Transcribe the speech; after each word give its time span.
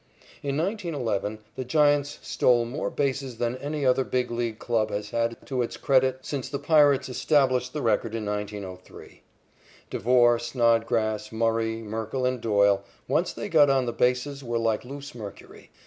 In 0.41 0.57
1911, 0.57 1.37
the 1.55 1.63
Giants 1.63 2.17
stole 2.23 2.65
more 2.65 2.89
bases 2.89 3.37
than 3.37 3.55
any 3.57 3.85
other 3.85 4.03
Big 4.03 4.31
League 4.31 4.57
club 4.57 4.89
has 4.89 5.11
had 5.11 5.37
to 5.45 5.61
its 5.61 5.77
credit 5.77 6.25
since 6.25 6.49
the 6.49 6.57
Pirates 6.57 7.07
established 7.07 7.71
the 7.71 7.83
record 7.83 8.15
in 8.15 8.25
1903. 8.25 9.21
Devore, 9.91 10.39
Snodgrass, 10.39 11.31
Murray, 11.31 11.83
Merkle 11.83 12.25
and 12.25 12.41
Doyle, 12.41 12.83
once 13.07 13.31
they 13.31 13.47
got 13.47 13.69
on 13.69 13.85
the 13.85 13.93
bases 13.93 14.43
were 14.43 14.57
like 14.57 14.83
loose 14.83 15.13
mercury. 15.13 15.69